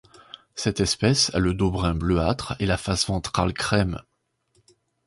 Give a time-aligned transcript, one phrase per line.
[0.55, 4.01] Cette espèce a le dos brun bleuâtre et la face ventrale crème.